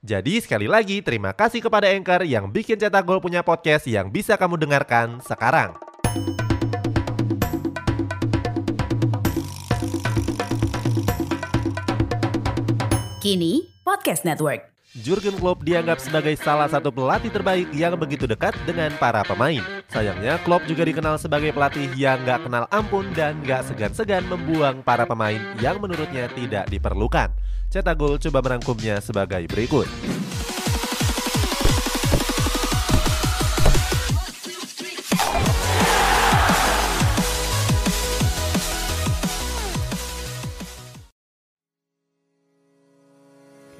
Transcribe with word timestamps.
Jadi 0.00 0.40
sekali 0.40 0.64
lagi 0.64 1.04
terima 1.04 1.36
kasih 1.36 1.60
kepada 1.60 1.92
Anchor 1.92 2.24
yang 2.24 2.48
bikin 2.48 2.80
Cetak 2.80 3.04
Gol 3.04 3.20
punya 3.20 3.44
podcast 3.44 3.84
yang 3.84 4.08
bisa 4.08 4.32
kamu 4.32 4.56
dengarkan 4.56 5.20
sekarang. 5.20 5.76
Kini 13.20 13.68
Podcast 13.84 14.24
Network. 14.24 14.72
Jurgen 15.04 15.36
Klopp 15.36 15.68
dianggap 15.68 16.00
sebagai 16.00 16.32
salah 16.40 16.72
satu 16.72 16.88
pelatih 16.88 17.28
terbaik 17.28 17.68
yang 17.76 17.92
begitu 18.00 18.24
dekat 18.24 18.56
dengan 18.64 18.96
para 18.96 19.20
pemain. 19.20 19.79
Sayangnya 19.90 20.38
Klopp 20.46 20.70
juga 20.70 20.86
dikenal 20.86 21.18
sebagai 21.18 21.50
pelatih 21.50 21.90
yang 21.98 22.22
gak 22.22 22.46
kenal 22.46 22.70
ampun 22.70 23.10
dan 23.10 23.42
gak 23.42 23.66
segan-segan 23.66 24.22
membuang 24.30 24.86
para 24.86 25.02
pemain 25.02 25.42
yang 25.58 25.82
menurutnya 25.82 26.30
tidak 26.30 26.70
diperlukan. 26.70 27.34
Cetak 27.74 27.98
Gol 27.98 28.22
coba 28.22 28.38
merangkumnya 28.38 29.02
sebagai 29.02 29.50
berikut. 29.50 29.90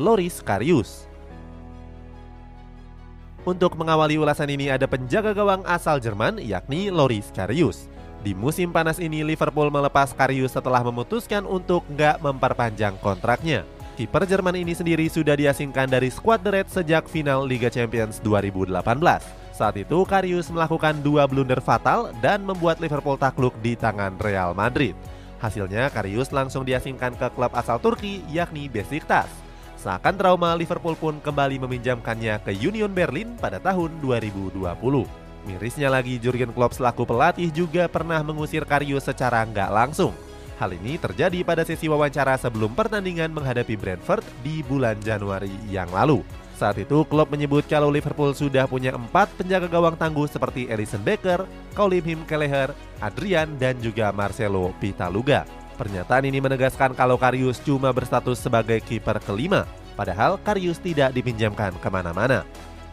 Loris 0.01 0.41
Karius. 0.43 1.10
Untuk 3.49 3.73
mengawali 3.81 4.21
ulasan 4.21 4.53
ini 4.53 4.69
ada 4.69 4.85
penjaga 4.85 5.33
gawang 5.33 5.65
asal 5.65 5.97
Jerman 5.97 6.37
yakni 6.45 6.93
Loris 6.93 7.33
Karius. 7.33 7.89
Di 8.21 8.37
musim 8.37 8.69
panas 8.69 9.01
ini 9.01 9.25
Liverpool 9.25 9.73
melepas 9.73 10.13
Karius 10.13 10.53
setelah 10.53 10.85
memutuskan 10.85 11.49
untuk 11.49 11.81
nggak 11.89 12.21
memperpanjang 12.21 13.01
kontraknya. 13.01 13.65
Kiper 13.97 14.29
Jerman 14.29 14.61
ini 14.61 14.77
sendiri 14.77 15.09
sudah 15.09 15.41
diasingkan 15.41 15.89
dari 15.89 16.13
skuad 16.13 16.45
The 16.45 16.53
Red 16.53 16.69
sejak 16.69 17.09
final 17.09 17.49
Liga 17.49 17.73
Champions 17.73 18.21
2018. 18.21 18.77
Saat 19.57 19.77
itu 19.81 20.05
Karius 20.05 20.53
melakukan 20.53 21.01
dua 21.01 21.25
blunder 21.25 21.65
fatal 21.65 22.13
dan 22.21 22.45
membuat 22.45 22.77
Liverpool 22.77 23.17
takluk 23.17 23.57
di 23.65 23.73
tangan 23.73 24.21
Real 24.21 24.53
Madrid. 24.53 24.93
Hasilnya 25.41 25.89
Karius 25.89 26.29
langsung 26.29 26.69
diasingkan 26.69 27.17
ke 27.17 27.33
klub 27.33 27.57
asal 27.57 27.81
Turki 27.81 28.21
yakni 28.29 28.69
Besiktas. 28.69 29.33
Seakan 29.81 30.13
trauma, 30.13 30.53
Liverpool 30.61 30.93
pun 30.93 31.25
kembali 31.25 31.57
meminjamkannya 31.65 32.45
ke 32.45 32.53
Union 32.53 32.93
Berlin 32.93 33.33
pada 33.41 33.57
tahun 33.57 33.97
2020. 34.05 34.61
Mirisnya 35.49 35.89
lagi, 35.89 36.21
Jurgen 36.21 36.53
Klopp 36.53 36.77
selaku 36.77 37.09
pelatih 37.09 37.49
juga 37.49 37.89
pernah 37.89 38.21
mengusir 38.21 38.69
Karius 38.69 39.09
secara 39.09 39.41
nggak 39.41 39.73
langsung. 39.73 40.13
Hal 40.61 40.77
ini 40.77 41.01
terjadi 41.01 41.41
pada 41.41 41.65
sesi 41.65 41.89
wawancara 41.89 42.37
sebelum 42.37 42.77
pertandingan 42.77 43.33
menghadapi 43.33 43.73
Brentford 43.81 44.21
di 44.45 44.61
bulan 44.61 45.01
Januari 45.01 45.57
yang 45.73 45.89
lalu. 45.89 46.21
Saat 46.61 46.77
itu, 46.77 47.01
Klopp 47.09 47.33
menyebut 47.33 47.65
kalau 47.65 47.89
Liverpool 47.89 48.37
sudah 48.37 48.69
punya 48.69 48.93
empat 48.93 49.33
penjaga 49.33 49.65
gawang 49.65 49.97
tangguh 49.97 50.29
seperti 50.29 50.69
Alisson 50.69 51.01
Becker, 51.01 51.49
Colin 51.73 52.05
Him 52.05 52.21
Kelleher, 52.29 52.77
Adrian, 53.01 53.57
dan 53.57 53.81
juga 53.81 54.13
Marcelo 54.13 54.77
Pitaluga. 54.77 55.49
Pernyataan 55.81 56.29
ini 56.29 56.45
menegaskan 56.45 56.93
kalau 56.93 57.17
Karius 57.17 57.57
cuma 57.65 57.89
berstatus 57.89 58.37
sebagai 58.37 58.85
kiper 58.85 59.17
kelima, 59.25 59.65
padahal 59.97 60.37
Karius 60.37 60.77
tidak 60.77 61.17
dipinjamkan 61.17 61.73
ke 61.81 61.89
mana-mana. 61.89 62.45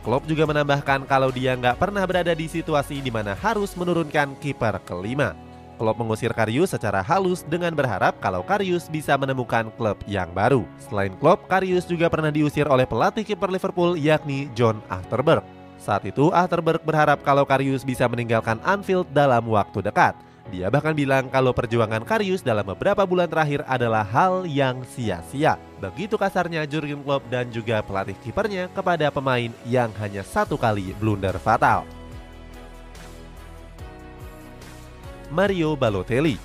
Klopp 0.08 0.24
juga 0.24 0.48
menambahkan 0.48 1.04
kalau 1.04 1.28
dia 1.28 1.52
nggak 1.60 1.76
pernah 1.84 2.08
berada 2.08 2.32
di 2.32 2.48
situasi 2.48 3.04
di 3.04 3.12
mana 3.12 3.36
harus 3.44 3.76
menurunkan 3.76 4.40
kiper 4.40 4.80
kelima. 4.88 5.36
Klopp 5.76 6.00
mengusir 6.00 6.32
Karius 6.32 6.72
secara 6.72 7.04
halus 7.04 7.44
dengan 7.44 7.76
berharap 7.76 8.24
kalau 8.24 8.40
Karius 8.40 8.88
bisa 8.88 9.20
menemukan 9.20 9.68
klub 9.76 10.00
yang 10.08 10.32
baru. 10.32 10.64
Selain 10.88 11.12
Klopp, 11.20 11.44
Karius 11.52 11.84
juga 11.84 12.08
pernah 12.08 12.32
diusir 12.32 12.72
oleh 12.72 12.88
pelatih 12.88 13.28
kiper 13.28 13.52
Liverpool 13.52 14.00
yakni 14.00 14.48
John 14.56 14.80
Achterberg. 14.88 15.44
Saat 15.76 16.08
itu 16.08 16.32
Achterberg 16.32 16.80
berharap 16.88 17.20
kalau 17.20 17.44
Karius 17.44 17.84
bisa 17.84 18.08
meninggalkan 18.08 18.64
Anfield 18.64 19.12
dalam 19.12 19.44
waktu 19.52 19.84
dekat. 19.84 20.27
Dia 20.48 20.72
bahkan 20.72 20.96
bilang 20.96 21.28
kalau 21.28 21.52
perjuangan 21.52 22.08
Karius 22.08 22.40
dalam 22.40 22.64
beberapa 22.64 23.04
bulan 23.04 23.28
terakhir 23.28 23.68
adalah 23.68 24.08
hal 24.08 24.48
yang 24.48 24.80
sia-sia. 24.88 25.60
Begitu 25.84 26.16
kasarnya 26.16 26.64
Jurgen 26.64 27.04
Klopp 27.04 27.28
dan 27.28 27.52
juga 27.52 27.84
pelatih 27.84 28.16
kipernya 28.24 28.72
kepada 28.72 29.12
pemain 29.12 29.52
yang 29.68 29.92
hanya 30.00 30.24
satu 30.24 30.56
kali 30.56 30.96
blunder 30.96 31.36
fatal. 31.36 31.84
Mario 35.28 35.76
Balotelli 35.76 36.40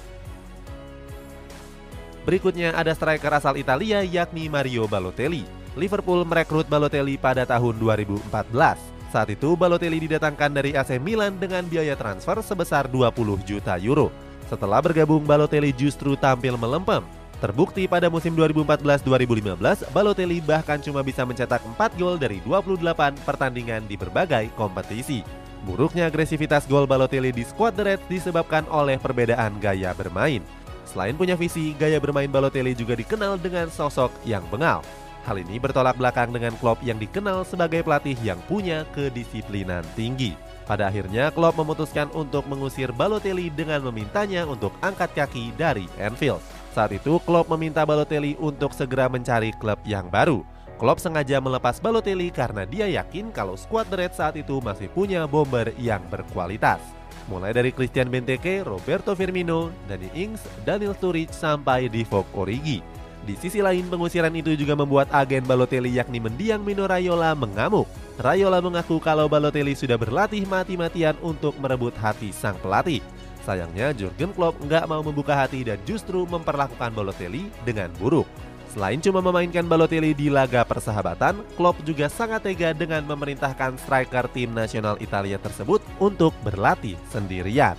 Berikutnya 2.27 2.75
ada 2.75 2.95
striker 2.95 3.35
asal 3.35 3.55
Italia 3.59 4.03
yakni 4.03 4.47
Mario 4.51 4.91
Balotelli. 4.91 5.47
Liverpool 5.79 6.27
merekrut 6.27 6.67
Balotelli 6.67 7.19
pada 7.19 7.43
tahun 7.43 7.79
2014. 7.79 8.92
Saat 9.13 9.29
itu 9.29 9.53
Balotelli 9.61 10.09
didatangkan 10.09 10.57
dari 10.57 10.73
AC 10.73 10.97
Milan 10.97 11.37
dengan 11.37 11.69
biaya 11.69 11.93
transfer 11.93 12.41
sebesar 12.41 12.89
20 12.89 13.13
juta 13.45 13.77
euro. 13.77 14.09
Setelah 14.49 14.81
bergabung 14.81 15.29
Balotelli 15.29 15.69
justru 15.77 16.17
tampil 16.17 16.57
melempem. 16.57 17.05
Terbukti 17.37 17.85
pada 17.85 18.09
musim 18.09 18.33
2014-2015, 18.33 19.93
Balotelli 19.93 20.41
bahkan 20.41 20.81
cuma 20.81 21.05
bisa 21.05 21.29
mencetak 21.29 21.61
4 21.77 22.01
gol 22.01 22.17
dari 22.17 22.41
28 22.41 23.21
pertandingan 23.29 23.85
di 23.85 24.01
berbagai 24.01 24.49
kompetisi. 24.57 25.21
Buruknya 25.69 26.09
agresivitas 26.09 26.65
gol 26.65 26.89
Balotelli 26.89 27.37
di 27.37 27.45
skuad 27.45 27.77
The 27.77 27.85
Reds 27.85 28.09
disebabkan 28.09 28.65
oleh 28.73 28.97
perbedaan 28.97 29.61
gaya 29.61 29.93
bermain. 29.93 30.41
Selain 30.89 31.13
punya 31.13 31.37
visi, 31.37 31.77
gaya 31.77 32.01
bermain 32.01 32.33
Balotelli 32.33 32.73
juga 32.73 32.97
dikenal 32.97 33.37
dengan 33.37 33.69
sosok 33.69 34.09
yang 34.25 34.47
bengal. 34.49 34.81
Hal 35.23 35.39
ini 35.39 35.63
bertolak 35.63 35.95
belakang 35.95 36.35
dengan 36.35 36.51
Klopp 36.59 36.83
yang 36.83 36.99
dikenal 36.99 37.47
sebagai 37.47 37.87
pelatih 37.87 38.19
yang 38.27 38.43
punya 38.51 38.83
kedisiplinan 38.91 39.87
tinggi. 39.95 40.35
Pada 40.67 40.91
akhirnya 40.91 41.31
Klopp 41.31 41.59
memutuskan 41.59 42.11
untuk 42.11 42.43
mengusir 42.51 42.91
Balotelli 42.91 43.47
dengan 43.55 43.87
memintanya 43.87 44.43
untuk 44.47 44.75
angkat 44.83 45.15
kaki 45.15 45.55
dari 45.55 45.87
Anfield. 46.03 46.43
Saat 46.75 46.91
itu 46.91 47.23
Klopp 47.23 47.47
meminta 47.55 47.87
Balotelli 47.87 48.35
untuk 48.43 48.75
segera 48.75 49.07
mencari 49.07 49.55
klub 49.63 49.79
yang 49.87 50.11
baru. 50.11 50.43
Klopp 50.83 50.99
sengaja 50.99 51.39
melepas 51.39 51.79
Balotelli 51.79 52.35
karena 52.35 52.67
dia 52.67 52.91
yakin 52.91 53.31
kalau 53.31 53.55
skuad 53.55 53.87
The 53.87 54.03
Reds 54.03 54.19
saat 54.19 54.35
itu 54.35 54.59
masih 54.59 54.91
punya 54.91 55.31
bomber 55.31 55.71
yang 55.79 56.03
berkualitas. 56.11 56.83
Mulai 57.31 57.55
dari 57.55 57.71
Christian 57.71 58.11
Benteke, 58.11 58.67
Roberto 58.67 59.15
Firmino, 59.15 59.71
Danny 59.87 60.11
Ings, 60.11 60.43
Daniel 60.67 60.99
Sturridge 60.99 61.31
sampai 61.31 61.87
Divock 61.87 62.27
Origi. 62.35 62.83
Di 63.23 63.39
sisi 63.39 63.63
lain, 63.63 63.87
pengusiran 63.87 64.35
itu 64.35 64.59
juga 64.59 64.75
membuat 64.75 65.07
agen 65.15 65.47
Balotelli 65.47 65.95
yakni 65.95 66.19
mendiang 66.19 66.59
Mino 66.59 66.91
Raiola 66.91 67.39
mengamuk. 67.39 67.87
Raiola 68.19 68.59
mengaku 68.59 68.99
kalau 68.99 69.31
Balotelli 69.31 69.79
sudah 69.79 69.95
berlatih 69.95 70.43
mati-matian 70.51 71.15
untuk 71.23 71.55
merebut 71.63 71.95
hati 72.03 72.35
sang 72.35 72.59
pelatih. 72.59 72.99
Sayangnya 73.47 73.95
Jurgen 73.95 74.35
Klopp 74.35 74.59
nggak 74.63 74.91
mau 74.91 75.07
membuka 75.07 75.39
hati 75.39 75.63
dan 75.63 75.79
justru 75.87 76.27
memperlakukan 76.27 76.91
Balotelli 76.91 77.47
dengan 77.63 77.95
buruk. 78.03 78.27
Selain 78.75 78.99
cuma 78.99 79.23
memainkan 79.23 79.71
Balotelli 79.71 80.19
di 80.19 80.27
laga 80.27 80.67
persahabatan, 80.67 81.47
Klopp 81.55 81.79
juga 81.87 82.11
sangat 82.11 82.43
tega 82.43 82.75
dengan 82.75 83.07
memerintahkan 83.07 83.79
striker 83.79 84.27
tim 84.35 84.51
nasional 84.51 84.99
Italia 84.99 85.39
tersebut 85.39 85.79
untuk 86.03 86.35
berlatih 86.43 86.99
sendirian. 87.13 87.79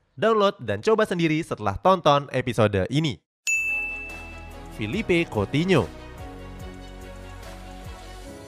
Download 0.11 0.59
dan 0.59 0.83
coba 0.83 1.07
sendiri 1.07 1.39
setelah 1.39 1.79
tonton 1.79 2.27
episode 2.35 2.83
ini. 2.91 3.15
Felipe 4.75 5.23
Coutinho 5.31 5.87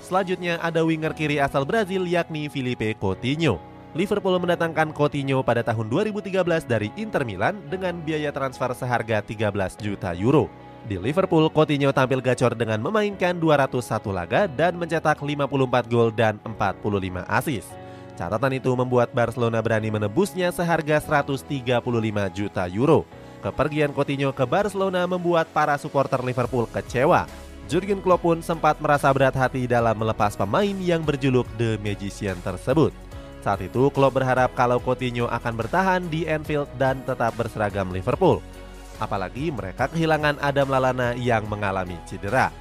Selanjutnya 0.04 0.60
ada 0.60 0.84
winger 0.84 1.16
kiri 1.16 1.40
asal 1.40 1.64
Brazil 1.64 2.04
yakni 2.04 2.52
Felipe 2.52 2.92
Coutinho. 3.00 3.64
Liverpool 3.96 4.36
mendatangkan 4.44 4.92
Coutinho 4.92 5.40
pada 5.40 5.64
tahun 5.64 5.88
2013 5.88 6.68
dari 6.68 6.92
Inter 7.00 7.24
Milan 7.24 7.56
dengan 7.72 7.96
biaya 8.04 8.36
transfer 8.36 8.76
seharga 8.76 9.24
13 9.24 9.80
juta 9.80 10.12
euro. 10.18 10.52
Di 10.84 11.00
Liverpool, 11.00 11.48
Coutinho 11.48 11.96
tampil 11.96 12.20
gacor 12.20 12.60
dengan 12.60 12.84
memainkan 12.84 13.40
201 13.40 14.12
laga 14.12 14.52
dan 14.52 14.76
mencetak 14.76 15.24
54 15.24 15.48
gol 15.88 16.12
dan 16.12 16.36
45 16.44 17.24
assist. 17.32 17.83
Catatan 18.14 18.54
itu 18.54 18.70
membuat 18.78 19.10
Barcelona 19.10 19.58
berani 19.58 19.90
menebusnya 19.90 20.54
seharga 20.54 21.02
135 21.02 21.82
juta 22.30 22.64
euro. 22.70 23.10
Kepergian 23.42 23.92
Coutinho 23.92 24.30
ke 24.32 24.46
Barcelona 24.46 25.04
membuat 25.10 25.50
para 25.50 25.76
supporter 25.82 26.22
Liverpool 26.22 26.70
kecewa. 26.70 27.26
Jurgen 27.68 28.00
Klopp 28.00 28.22
pun 28.22 28.40
sempat 28.46 28.78
merasa 28.78 29.10
berat 29.10 29.34
hati 29.34 29.66
dalam 29.66 29.98
melepas 29.98 30.38
pemain 30.38 30.76
yang 30.78 31.02
berjuluk 31.02 31.48
The 31.58 31.82
Magician 31.82 32.38
tersebut. 32.44 32.94
Saat 33.44 33.66
itu, 33.66 33.92
Klopp 33.92 34.16
berharap 34.16 34.56
kalau 34.56 34.80
Coutinho 34.80 35.28
akan 35.28 35.54
bertahan 35.60 36.02
di 36.08 36.24
Anfield 36.30 36.70
dan 36.80 37.04
tetap 37.04 37.36
berseragam 37.36 37.92
Liverpool. 37.92 38.40
Apalagi 39.02 39.52
mereka 39.52 39.90
kehilangan 39.92 40.40
Adam 40.40 40.70
Lalana 40.72 41.12
yang 41.18 41.44
mengalami 41.50 41.98
cedera. 42.08 42.54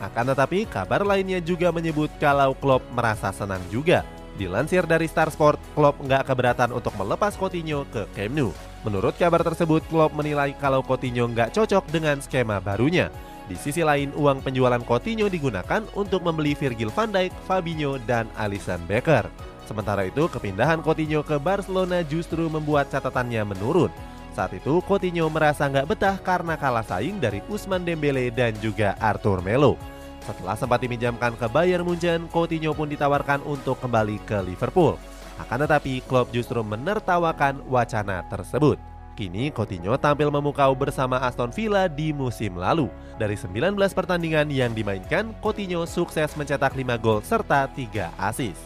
Akan 0.00 0.26
tetapi, 0.32 0.64
kabar 0.66 1.04
lainnya 1.04 1.38
juga 1.44 1.68
menyebut 1.70 2.08
kalau 2.18 2.56
Klopp 2.56 2.82
merasa 2.90 3.30
senang 3.30 3.62
juga. 3.68 4.02
Dilansir 4.38 4.86
dari 4.86 5.10
Star 5.10 5.32
Sport, 5.32 5.58
Klopp 5.74 5.98
nggak 6.02 6.30
keberatan 6.30 6.70
untuk 6.70 6.94
melepas 6.94 7.34
Coutinho 7.34 7.88
ke 7.90 8.06
Camp 8.14 8.34
Nou. 8.34 8.50
Menurut 8.86 9.12
kabar 9.18 9.44
tersebut, 9.44 9.84
Klopp 9.90 10.16
menilai 10.16 10.56
kalau 10.56 10.80
Coutinho 10.80 11.28
nggak 11.28 11.52
cocok 11.52 11.84
dengan 11.90 12.22
skema 12.22 12.62
barunya. 12.62 13.10
Di 13.50 13.58
sisi 13.58 13.82
lain, 13.82 14.14
uang 14.14 14.46
penjualan 14.46 14.78
Coutinho 14.80 15.26
digunakan 15.26 15.82
untuk 15.98 16.22
membeli 16.22 16.54
Virgil 16.54 16.88
van 16.94 17.10
Dijk, 17.10 17.34
Fabinho, 17.50 17.98
dan 18.06 18.30
Alisson 18.38 18.78
Becker. 18.86 19.26
Sementara 19.66 20.06
itu, 20.06 20.30
kepindahan 20.30 20.82
Coutinho 20.86 21.26
ke 21.26 21.34
Barcelona 21.38 22.06
justru 22.06 22.46
membuat 22.46 22.88
catatannya 22.94 23.42
menurun. 23.42 23.90
Saat 24.30 24.54
itu, 24.54 24.78
Coutinho 24.86 25.26
merasa 25.26 25.66
nggak 25.66 25.86
betah 25.90 26.16
karena 26.22 26.54
kalah 26.54 26.86
saing 26.86 27.18
dari 27.18 27.42
Usman 27.50 27.82
Dembele 27.82 28.30
dan 28.30 28.54
juga 28.62 28.94
Arthur 29.02 29.42
Melo. 29.42 29.74
Setelah 30.20 30.56
sempat 30.56 30.84
diminjamkan 30.84 31.32
ke 31.34 31.46
Bayern 31.48 31.84
Munchen, 31.84 32.28
Coutinho 32.28 32.76
pun 32.76 32.86
ditawarkan 32.86 33.40
untuk 33.48 33.80
kembali 33.80 34.20
ke 34.28 34.44
Liverpool. 34.44 35.00
Akan 35.40 35.64
tetapi, 35.64 36.04
Klopp 36.04 36.28
justru 36.30 36.60
menertawakan 36.60 37.64
wacana 37.64 38.20
tersebut. 38.28 38.76
Kini 39.16 39.52
Coutinho 39.52 39.96
tampil 40.00 40.32
memukau 40.32 40.72
bersama 40.76 41.20
Aston 41.20 41.52
Villa 41.52 41.88
di 41.88 42.12
musim 42.12 42.56
lalu. 42.56 42.88
Dari 43.20 43.36
19 43.36 43.76
pertandingan 43.92 44.48
yang 44.48 44.72
dimainkan, 44.72 45.32
Coutinho 45.40 45.84
sukses 45.88 46.32
mencetak 46.36 46.76
5 46.76 46.96
gol 47.00 47.20
serta 47.24 47.68
3 47.68 48.12
assist. 48.16 48.60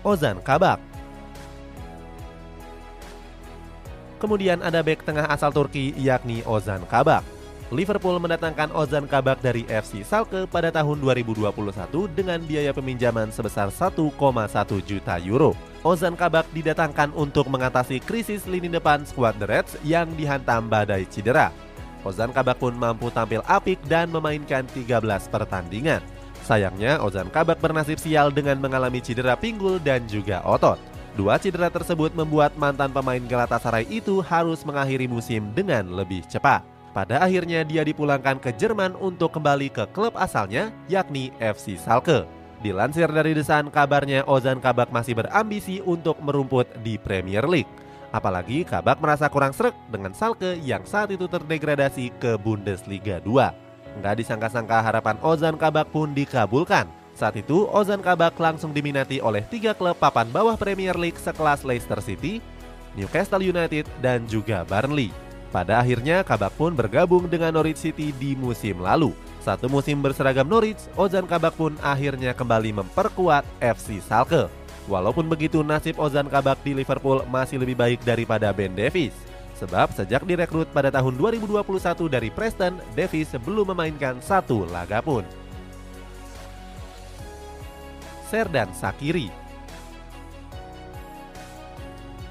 Ozan 0.00 0.40
Kabak. 0.40 0.80
Kemudian 4.20 4.60
ada 4.60 4.84
bek 4.84 5.04
tengah 5.04 5.28
asal 5.28 5.52
Turki 5.52 5.92
yakni 5.96 6.44
Ozan 6.44 6.84
Kabak. 6.88 7.39
Liverpool 7.70 8.18
mendatangkan 8.18 8.74
Ozan 8.74 9.06
Kabak 9.06 9.46
dari 9.46 9.62
FC 9.70 10.02
Schalke 10.02 10.42
pada 10.50 10.74
tahun 10.74 10.98
2021 11.06 11.54
dengan 12.18 12.42
biaya 12.42 12.74
peminjaman 12.74 13.30
sebesar 13.30 13.70
1,1 13.70 14.10
juta 14.82 15.14
euro. 15.22 15.54
Ozan 15.86 16.18
Kabak 16.18 16.50
didatangkan 16.50 17.14
untuk 17.14 17.46
mengatasi 17.46 18.02
krisis 18.02 18.42
lini 18.50 18.66
depan 18.66 19.06
skuad 19.06 19.38
The 19.38 19.46
Reds 19.46 19.72
yang 19.86 20.10
dihantam 20.18 20.66
badai 20.66 21.06
cedera. 21.06 21.54
Ozan 22.02 22.34
Kabak 22.34 22.58
pun 22.58 22.74
mampu 22.74 23.06
tampil 23.14 23.38
apik 23.46 23.78
dan 23.86 24.10
memainkan 24.10 24.66
13 24.74 25.30
pertandingan. 25.30 26.02
Sayangnya, 26.42 26.98
Ozan 26.98 27.30
Kabak 27.30 27.62
bernasib 27.62 28.02
sial 28.02 28.34
dengan 28.34 28.58
mengalami 28.58 28.98
cedera 28.98 29.38
pinggul 29.38 29.78
dan 29.78 30.10
juga 30.10 30.42
otot. 30.42 30.82
Dua 31.14 31.38
cedera 31.38 31.70
tersebut 31.70 32.18
membuat 32.18 32.50
mantan 32.58 32.90
pemain 32.90 33.22
Galatasaray 33.22 33.86
itu 33.86 34.18
harus 34.26 34.66
mengakhiri 34.66 35.06
musim 35.06 35.54
dengan 35.54 35.86
lebih 35.94 36.26
cepat. 36.26 36.79
Pada 36.90 37.22
akhirnya 37.22 37.62
dia 37.62 37.86
dipulangkan 37.86 38.42
ke 38.42 38.50
Jerman 38.58 38.98
untuk 38.98 39.38
kembali 39.38 39.70
ke 39.70 39.86
klub 39.94 40.18
asalnya, 40.18 40.74
yakni 40.90 41.30
FC 41.38 41.78
Schalke. 41.78 42.26
Dilansir 42.60 43.06
dari 43.08 43.32
desain 43.32 43.70
kabarnya 43.70 44.26
Ozan 44.26 44.58
Kabak 44.58 44.90
masih 44.90 45.16
berambisi 45.16 45.78
untuk 45.80 46.18
merumput 46.20 46.66
di 46.82 46.98
Premier 46.98 47.46
League. 47.46 47.70
Apalagi 48.10 48.66
Kabak 48.66 48.98
merasa 48.98 49.30
kurang 49.30 49.54
srek 49.54 49.72
dengan 49.86 50.10
Schalke 50.10 50.58
yang 50.60 50.82
saat 50.82 51.14
itu 51.14 51.30
terdegradasi 51.30 52.10
ke 52.18 52.34
Bundesliga 52.36 53.22
2. 53.22 54.02
Nggak 54.02 54.14
disangka-sangka 54.20 54.82
harapan 54.82 55.16
Ozan 55.22 55.54
Kabak 55.54 55.94
pun 55.94 56.10
dikabulkan. 56.10 56.90
Saat 57.14 57.38
itu, 57.38 57.70
Ozan 57.70 58.02
Kabak 58.02 58.34
langsung 58.42 58.74
diminati 58.74 59.22
oleh 59.22 59.46
tiga 59.46 59.78
klub 59.78 59.94
papan 59.94 60.26
bawah 60.28 60.58
Premier 60.58 60.98
League 60.98 61.22
sekelas 61.22 61.62
Leicester 61.62 62.02
City, 62.02 62.42
Newcastle 62.98 63.46
United, 63.46 63.86
dan 64.02 64.26
juga 64.26 64.66
Burnley. 64.66 65.29
Pada 65.50 65.82
akhirnya, 65.82 66.22
Kabak 66.22 66.54
pun 66.54 66.78
bergabung 66.78 67.26
dengan 67.26 67.50
Norwich 67.50 67.82
City 67.82 68.14
di 68.14 68.38
musim 68.38 68.78
lalu. 68.78 69.10
Satu 69.42 69.66
musim 69.66 69.98
berseragam 69.98 70.46
Norwich, 70.46 70.78
Ozan 70.94 71.26
Kabak 71.26 71.58
pun 71.58 71.74
akhirnya 71.82 72.30
kembali 72.30 72.70
memperkuat 72.70 73.42
FC 73.58 73.98
Schalke. 73.98 74.46
Walaupun 74.86 75.26
begitu, 75.26 75.66
nasib 75.66 75.98
Ozan 75.98 76.30
Kabak 76.30 76.62
di 76.62 76.78
Liverpool 76.78 77.26
masih 77.26 77.58
lebih 77.58 77.74
baik 77.74 77.98
daripada 78.06 78.54
Ben 78.54 78.78
Davies. 78.78 79.14
Sebab 79.58 79.90
sejak 79.90 80.22
direkrut 80.22 80.70
pada 80.70 80.88
tahun 80.88 81.18
2021 81.18 82.06
dari 82.06 82.30
Preston, 82.30 82.78
Davis 82.94 83.34
belum 83.34 83.74
memainkan 83.74 84.22
satu 84.22 84.64
laga 84.70 85.02
pun. 85.02 85.26
Serdan 88.30 88.70
Sakiri 88.70 89.39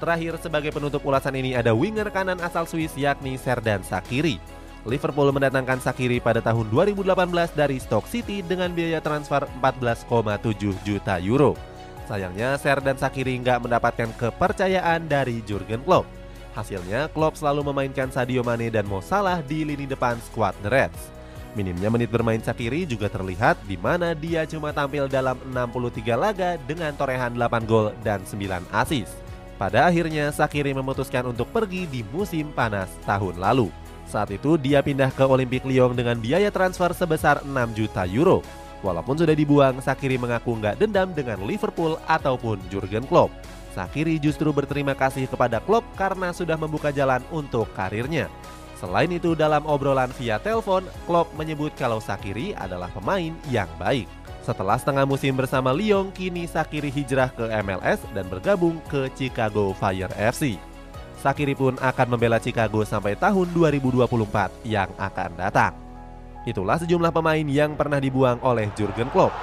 Terakhir 0.00 0.40
sebagai 0.40 0.72
penutup 0.72 1.04
ulasan 1.04 1.36
ini 1.36 1.52
ada 1.52 1.76
winger 1.76 2.08
kanan 2.08 2.40
asal 2.40 2.64
Swiss 2.64 2.96
yakni 2.96 3.36
Serdan 3.36 3.84
Sakiri. 3.84 4.40
Liverpool 4.88 5.28
mendatangkan 5.28 5.76
Sakiri 5.76 6.24
pada 6.24 6.40
tahun 6.40 6.72
2018 6.72 7.12
dari 7.52 7.76
Stoke 7.76 8.08
City 8.08 8.40
dengan 8.40 8.72
biaya 8.72 9.04
transfer 9.04 9.44
14,7 9.60 10.72
juta 10.88 11.20
euro. 11.20 11.52
Sayangnya 12.08 12.56
Serdan 12.56 12.96
Sakiri 12.96 13.36
nggak 13.44 13.68
mendapatkan 13.68 14.08
kepercayaan 14.16 15.04
dari 15.04 15.44
Jurgen 15.44 15.84
Klopp. 15.84 16.08
Hasilnya, 16.56 17.12
Klopp 17.12 17.36
selalu 17.36 17.68
memainkan 17.68 18.08
Sadio 18.08 18.40
Mane 18.40 18.72
dan 18.72 18.88
Mo 18.88 19.04
Salah 19.04 19.44
di 19.44 19.68
lini 19.68 19.84
depan 19.84 20.16
skuad 20.32 20.56
The 20.64 20.72
Reds. 20.72 21.02
Minimnya 21.52 21.92
menit 21.92 22.08
bermain 22.08 22.40
Sakiri 22.40 22.88
juga 22.88 23.12
terlihat 23.12 23.60
di 23.68 23.76
mana 23.76 24.16
dia 24.16 24.48
cuma 24.48 24.72
tampil 24.72 25.12
dalam 25.12 25.36
63 25.52 26.16
laga 26.16 26.56
dengan 26.64 26.96
torehan 26.96 27.36
8 27.36 27.68
gol 27.68 27.92
dan 28.00 28.24
9 28.24 28.64
assist. 28.72 29.29
Pada 29.60 29.92
akhirnya 29.92 30.32
Sakiri 30.32 30.72
memutuskan 30.72 31.28
untuk 31.28 31.52
pergi 31.52 31.84
di 31.84 32.00
musim 32.00 32.48
panas 32.48 32.88
tahun 33.04 33.36
lalu. 33.36 33.68
Saat 34.08 34.32
itu 34.32 34.56
dia 34.56 34.80
pindah 34.80 35.12
ke 35.12 35.20
Olympic 35.20 35.68
Lyon 35.68 35.92
dengan 35.92 36.16
biaya 36.16 36.48
transfer 36.48 36.96
sebesar 36.96 37.44
6 37.44 37.76
juta 37.76 38.08
euro. 38.08 38.40
Walaupun 38.80 39.20
sudah 39.20 39.36
dibuang, 39.36 39.84
Sakiri 39.84 40.16
mengaku 40.16 40.56
nggak 40.56 40.80
dendam 40.80 41.12
dengan 41.12 41.44
Liverpool 41.44 42.00
ataupun 42.08 42.56
Jurgen 42.72 43.04
Klopp. 43.04 43.28
Sakiri 43.76 44.16
justru 44.16 44.48
berterima 44.48 44.96
kasih 44.96 45.28
kepada 45.28 45.60
klub 45.60 45.84
karena 45.92 46.32
sudah 46.32 46.56
membuka 46.56 46.88
jalan 46.88 47.20
untuk 47.28 47.68
karirnya. 47.76 48.32
Selain 48.80 49.12
itu 49.12 49.36
dalam 49.36 49.60
obrolan 49.68 50.08
via 50.16 50.40
telepon, 50.40 50.88
Klopp 51.04 51.36
menyebut 51.36 51.76
kalau 51.76 52.00
Sakiri 52.00 52.56
adalah 52.56 52.88
pemain 52.96 53.36
yang 53.52 53.68
baik. 53.76 54.08
Setelah 54.40 54.80
setengah 54.80 55.04
musim 55.04 55.36
bersama 55.36 55.68
Lyon, 55.68 56.08
kini 56.08 56.48
Sakiri 56.48 56.88
hijrah 56.88 57.28
ke 57.28 57.44
MLS 57.60 58.00
dan 58.16 58.24
bergabung 58.24 58.80
ke 58.88 59.12
Chicago 59.12 59.76
Fire 59.76 60.08
FC. 60.16 60.56
Sakiri 61.20 61.52
pun 61.52 61.76
akan 61.76 62.06
membela 62.16 62.40
Chicago 62.40 62.80
sampai 62.80 63.12
tahun 63.20 63.52
2024 63.52 64.08
yang 64.64 64.88
akan 64.96 65.30
datang. 65.36 65.76
Itulah 66.48 66.80
sejumlah 66.80 67.12
pemain 67.12 67.44
yang 67.44 67.76
pernah 67.76 68.00
dibuang 68.00 68.40
oleh 68.40 68.72
Jurgen 68.72 69.12
Klopp. 69.12 69.36